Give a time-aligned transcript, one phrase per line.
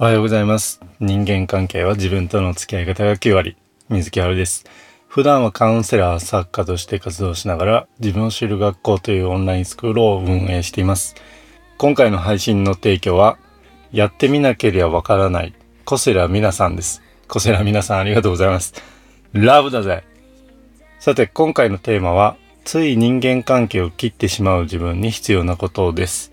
[0.00, 0.80] おはようございます。
[1.00, 3.56] 人間関係は自分との付き合い方が9割。
[3.88, 4.64] 水木春です。
[5.08, 11.16] 普段はカウンセラー、作家として活動しながら自分を知る学校というオンラインスクールを運営しています。
[11.78, 13.38] 今回の配信の提供は、
[13.90, 15.52] やってみなければわからない、
[15.84, 17.02] コセラ皆さんです。
[17.26, 18.74] コセラ皆さんありがとうございます。
[19.32, 20.04] ラブだぜ
[21.00, 26.30] さて、今回のテーマは、つい人間関係を切ってしまう自分に必要なことです。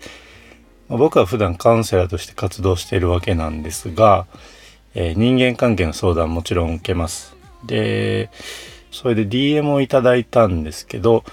[0.88, 4.26] 僕は普段カウンセラーとして活動しているわけなんですが、
[4.94, 7.36] えー人間関係の相談もちろん受けます。
[7.64, 8.30] で、
[8.92, 11.24] それで DM をいただいたんですけど、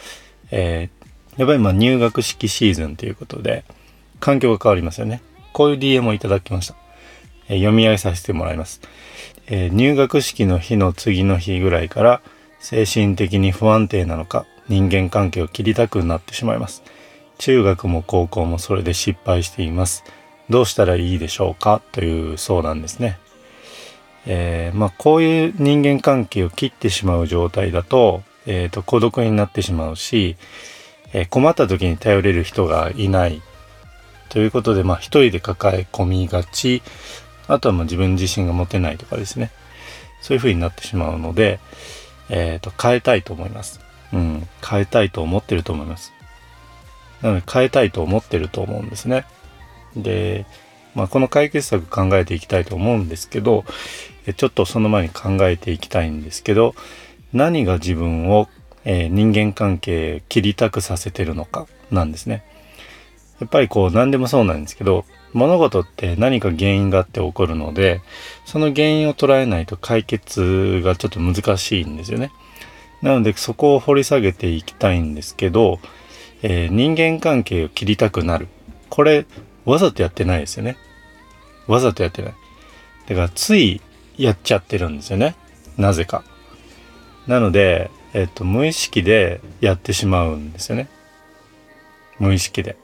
[0.51, 1.03] えー
[1.39, 3.63] やっぱりま入学式シーズンということで、
[4.19, 5.21] 環境が変わりますよね。
[5.51, 6.75] こういう DM をいただきました。
[7.47, 8.81] えー読み上げさせてもらいます。
[9.47, 12.21] え入学式の日の次の日ぐらいから
[12.59, 16.81] 精神的に不安定なのか人間関係を切りたくなってしまいます。
[17.43, 20.05] 中学も高校もそれで失敗しています。
[20.49, 21.81] どうしたらいいでしょうか？
[21.91, 23.19] という相談ですね。
[24.25, 30.37] えーまあこういう人間関係を切ってしまう状態だと,、えーと孤独になってしまうし、
[31.11, 33.41] えー困った時に頼れる人がいない
[34.29, 36.81] ということで、まあ一人で抱え込みがち、
[37.49, 39.51] あとはまあ自分自身が持てないとかですね。
[40.21, 41.59] そういう風になってしまうので、
[42.29, 43.81] えっ、と、変えたいと思います。
[44.13, 44.47] うん。
[44.65, 46.12] 変えたいと思ってると思います。
[47.23, 49.25] なので、変えたいと思ってると思うんですね。
[49.95, 50.45] で、
[50.93, 53.65] まあ、この解決策考えていきたいと思うんですけど、
[54.27, 56.75] えちょっとその前に考えていきたいんですけど、
[57.33, 58.47] 何が自分を、
[58.85, 62.43] えー人間関係切りたくさせてるのかなんですね。
[63.39, 68.01] やっぱりこう何でもそうなんですけど物事って何か原因があって起こるので
[68.45, 72.31] その原因を捉えないと解決がちょっと難しいんですよね。
[73.01, 75.79] なのでそこを掘り下げていきたいんですけど、
[76.43, 78.47] えー人間関係を切りたくなる。
[78.89, 79.25] これ
[79.65, 80.77] わざとやってないですよね。
[81.67, 82.33] わざとやってない。
[83.07, 83.81] だからつい
[84.17, 85.35] やっちゃってるんですよね。
[85.77, 86.23] なぜか。
[87.27, 90.87] なので、えっと、無意識でやってしまうんですよね。
[92.19, 92.75] 無意識で。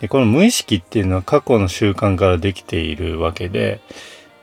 [0.00, 3.80] で、この無意識っていうのは過去の習慣からできているわけで、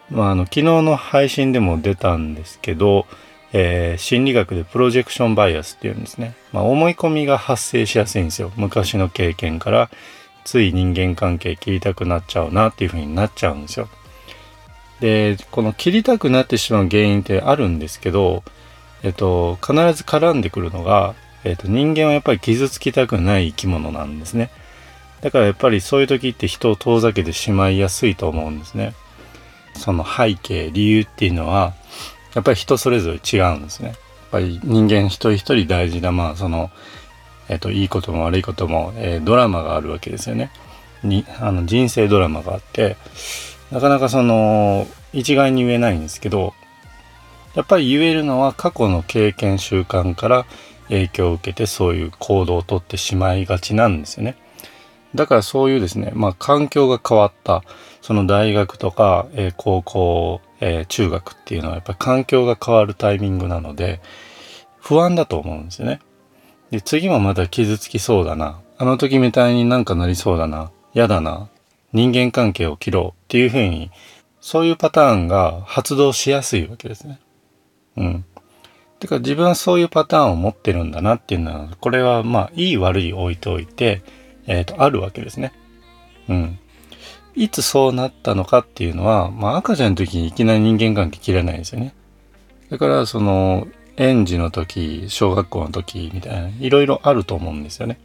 [0.10, 3.06] まあ、あの、昨日の配信でも出たんですけど、
[3.54, 6.36] えー心理学でプロジェクションバイアスっていうんですね。
[6.52, 8.52] まあ、思い込みが発生しやすいんですよ。
[8.56, 9.90] 昔の経験から、
[10.46, 13.88] つい人間関係切りたくなっちゃうなっていう風になっちゃうんですよ。
[15.00, 18.44] で、この切りたくなってしまう原因ってあるんですけど、
[19.04, 24.50] えっと、必ず絡んでくるのが、えっと、人間はやっぱり傷つきたくない生き物なんですね。
[25.22, 28.94] だからやっぱりそういう時って人を遠ざけてしまいやすいと思うんですね。
[29.74, 31.74] その背景、理由っていうのは、
[32.34, 33.90] やっぱり人それぞれ違うんですね。
[33.90, 33.98] やっ
[34.32, 36.70] ぱり人間一人一人大事な、まあその、
[37.48, 40.52] えっと、いいことも悪いことも、えードラマがあるわけですよね。
[41.04, 42.96] に、あの、人生ドラマがあって、
[43.72, 46.54] なかなかその、一概に言えないんですけど、
[47.56, 50.46] やっぱり言えるのは過去の経験習慣から
[50.90, 54.38] 影響を受けてそういう行動をとってしまいがちなんですよね。
[55.16, 57.64] だからそういうですね、まあ環境が変わった、
[58.02, 64.02] その大学とか、えー高校、えー中学っていうのはやっぱり環境が変わるタイミングなので、
[64.80, 66.00] 不安だと思うんですよね。
[66.72, 68.60] で、次もまた傷つきそうだな。
[68.78, 70.72] あの時みたいになんかなりそうだな。
[70.94, 71.50] 嫌だな。
[71.94, 73.92] 人間関係を切ろうっていうふうに、
[74.42, 77.20] そういうパターンが発動しやすいわけですね。
[77.98, 78.26] うん。
[79.00, 84.02] てか自分はそういうパターンを持ってるんだなっていうのは、これはまあ、いい悪い置いておいて、
[84.48, 85.54] えっ、と、あるわけですね。
[86.28, 86.60] うん。
[87.36, 91.94] いつそうなったのかっていうのは、まあ、赤ちゃんの時にいきなり人間関係切れないですよね。
[92.70, 93.68] だから、その、
[93.98, 98.00] 園児の時、小学校の時みたいな、いろいろあると思うんですよね。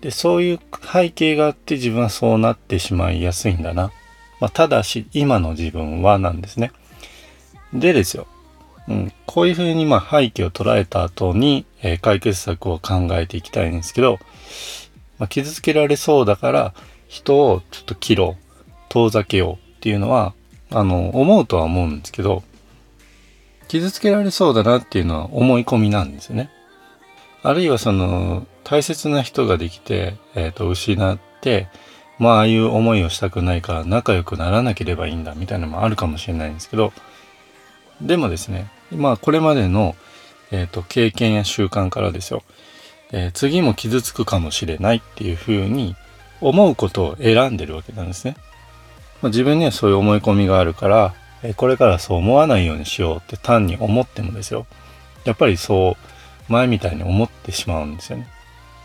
[0.00, 0.60] で、そういう
[0.92, 3.90] 背景があって自分はそうなってしまいやすいんだな。
[4.40, 6.72] まあ、ただし、今の自分はなんですね。
[7.72, 8.26] でですよ。
[8.88, 14.18] うん、こういうふうにまあ背景を捉えた後に、えー解決策を考えていきたいんですけど、
[15.18, 16.74] まあ、傷つけられそうだから
[17.08, 20.34] 人をちょっと切ろう遠ざけようっていうのは
[20.70, 22.42] あの思うとは思うんですけど
[23.66, 26.50] 傷つけられそうだなっていうのは思い込みなんですよね。
[27.42, 31.68] あるいはその大切な人ができて、えー、と失って
[32.18, 36.92] まあああいう思いをしたくないから仲良くならなければいいんだみたいなのもあるかもしれないんですけど
[38.00, 39.94] でもですねまあこれまでの、
[40.50, 42.42] えー、と経験や習慣からですよ、
[43.12, 45.94] えー次も傷つくかもしれないっていうふうに
[46.40, 48.36] 思うことを選んでるわけなんですね。
[49.22, 54.66] まあ、自分にはそういう思い込みがあるから、えこれからそう思わないようにしようって単に思ってもですよ
[55.24, 55.96] やっぱりそ
[56.48, 58.28] う前みたいに思ってしまうんですよね。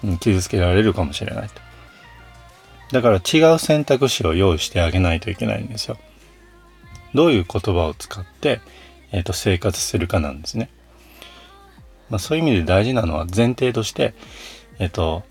[0.04, 1.62] うん傷つけられるかもしれないと。
[2.92, 5.98] だから違う選択肢を用意してあげないといけないんですよ。
[7.16, 8.60] どういう言葉を使って、
[9.12, 10.70] えーと、生活するかなんですね。
[12.10, 14.14] まあ、そういう意味で大事なのは前提として、
[14.80, 15.24] えっ、ー、と、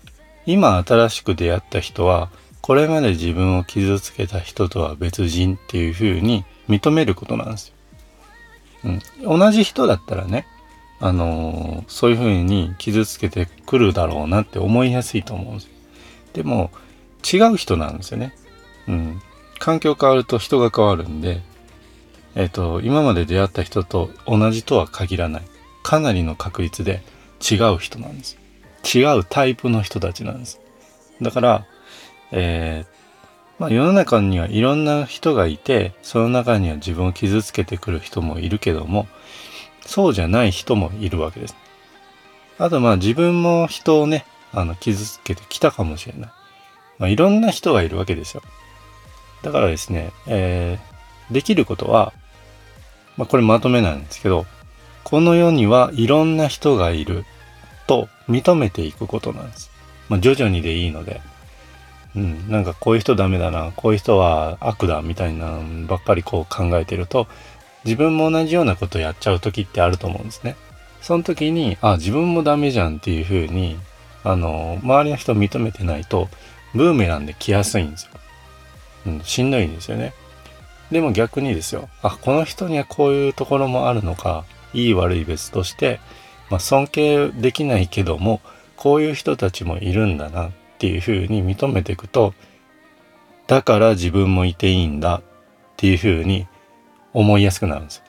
[0.45, 2.29] 今新しく出会った人は、
[2.61, 7.73] これまで自分を傷つけた人とは別人っていうふうに認めることなんですよ。
[9.25, 10.45] うん、同じ人だったらね、
[10.99, 15.69] あのー、そういうふうに傷つけてくるだろうなって思いやすいと思うんですよ。
[16.33, 16.71] でも、
[17.23, 18.33] 違う人なんですよね。
[18.87, 19.21] うん。
[19.59, 21.41] 環境変わると人が変わるんで、
[22.35, 25.43] えっ、ー、と、今まで出会った人と同じとは限らない。
[25.83, 27.01] かなりの確率で
[27.39, 28.37] 違う人なんです。
[28.83, 30.59] 違うタイプの人たちなんです。
[31.21, 31.65] だから、
[32.31, 32.93] えー、
[33.59, 39.07] まあ、世の中にはいろんな人がいて、その中には自分を傷つけてくる人もいるけども、
[39.85, 41.55] そうじゃない人もいるわけです。
[42.57, 46.31] あとまあ自分も人をね、あの傷つけてきたかもしれない。
[46.99, 48.43] まあ、いろんな人がいるわけですよ。
[49.41, 52.13] だからですね、えー、できることは、
[53.17, 54.45] まあ、これまとめなんですけど、
[55.03, 57.25] この世にはいろんな人がいる
[57.87, 59.71] と認めていくことなんです。
[60.09, 61.21] まあ、徐々にでいいので、
[62.15, 67.27] うん、なんかこういう人ダメだな、こういう人は悪だみたいなばっかりこう考えてると、
[67.85, 70.55] 自分も同じようなことやっちゃう時ってあると思うんですね。
[71.01, 73.77] その時に、あ、自分もダメじゃんっていう風に、
[74.23, 76.29] あの、周りの人を認めてないと、
[76.73, 78.11] ブーメランで来やすいんですよ。
[79.07, 80.13] うん、しんどいんですよね。
[80.91, 81.89] でも逆にですよ。
[82.01, 85.99] あ、この人にはこういうところもあるのか、いい悪い別として、
[86.49, 88.41] まあ、尊敬できないけども、
[88.75, 92.33] こういう人たちもいるんだなっていうふうに認めていくと、
[93.47, 95.21] だから自分もいていいんだっ
[95.77, 96.47] ていうふうに
[97.13, 98.03] 思いやすくなるんですよ。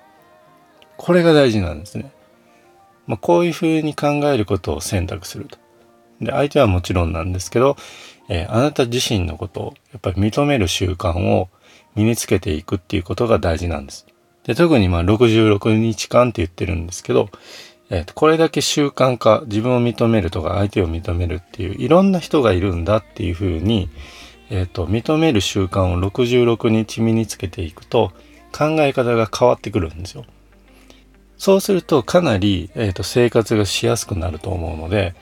[0.97, 2.13] これが大事なんですね。
[3.07, 5.59] まあ、こういうふうに考えることを選択すると。
[6.21, 7.77] で、相手はもちろんなんですけど、
[8.29, 11.49] えー、あなた自身のことをやっぱり認める習慣を
[11.95, 14.07] 身につけていくっていうことが大事なんです。
[14.45, 17.29] で、特にまあ66日間って言ってるんですけど、
[17.95, 23.89] えー、とこれだけ習慣化、自分を認めるとか相手を認めるっていういろんな人がいるんだっていうふうに、
[24.51, 28.11] えー、と認める習慣を66日身につけていくと
[28.53, 30.25] 考え方が変わってくるんですよ。
[31.37, 35.15] そうするとかなり、えー、と生活がしやすくなると思うので、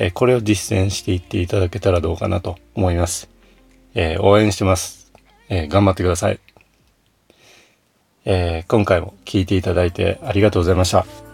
[0.00, 3.28] えこれを実践していっていただけたらどうかなと思います。
[3.94, 5.12] えー、応援してます、
[5.48, 6.40] えー、頑張ってください。
[8.24, 11.27] え今回も聞いていただいてありがとうございました。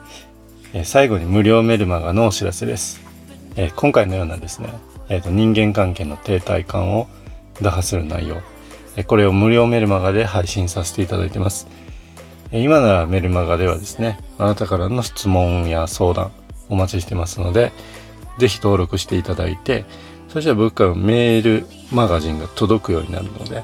[0.76, 3.00] え最後に無料メルマガのお知らせです。
[3.54, 4.70] え今回のようなですね、
[5.08, 7.06] えーと、人間関係の停滞感を
[7.62, 8.38] 打破する内容、
[8.96, 11.68] えこれを無料メルマガで配信させていただいてます。
[12.50, 16.32] え今ならメルマガではですね、あなたからの質問や相談
[16.68, 17.70] お待ちしてますので、
[18.38, 19.84] ぜひ登録していただいて、
[20.28, 23.62] そしたら僕からメールマガジンが届くようになるので、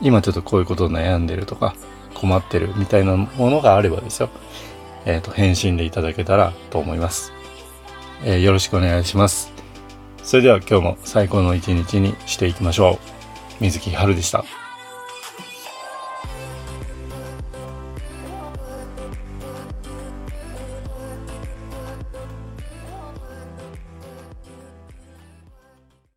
[0.00, 1.74] 今ちょっとこういうことを悩んでるとか、
[2.14, 4.30] 困ってるみたいなものがあればですよ、
[5.04, 7.32] えっ、ー、と、返信でいただけたらと思います。
[8.24, 9.52] えー、よろしくお願いします。
[10.22, 12.98] それでは今日も最高の一日にしていきましょ
[13.60, 13.62] う。
[13.62, 14.63] 水木春でした。